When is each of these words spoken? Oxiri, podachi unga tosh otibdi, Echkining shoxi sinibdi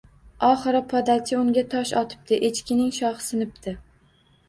Oxiri, 0.45 0.81
podachi 0.93 1.37
unga 1.43 1.65
tosh 1.75 1.93
otibdi, 2.03 2.43
Echkining 2.51 2.93
shoxi 3.01 3.31
sinibdi 3.33 3.81